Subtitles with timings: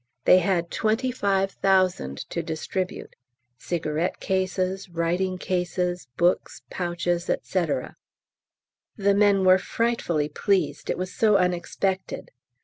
[0.25, 3.15] They had 25,000 to distribute,
[3.59, 7.65] cigarette cases, writing cases, books, pouches, &c.
[8.97, 12.31] The men were frightfully pleased, it was so unexpected.